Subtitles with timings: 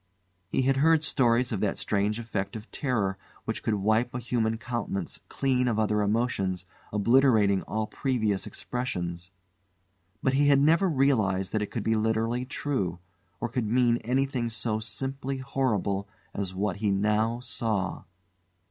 [0.49, 4.57] He had heard stories of that strange effect of terror which could wipe a human
[4.57, 9.29] countenance clean of other emotions, obliterating all previous expressions;
[10.23, 12.97] but he had never realised that it could be literally true,
[13.39, 18.03] or could mean anything so simply horrible as what he now saw.